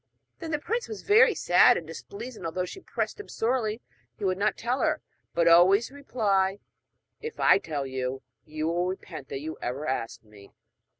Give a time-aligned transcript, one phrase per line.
[0.39, 3.81] Then the prince was very sad and displeased, and although she pressed him sorely
[4.17, 4.99] he would not tell her,
[5.35, 6.57] but always reply:
[7.21, 10.49] 'If I tell you, you will repent that ever you asked me.'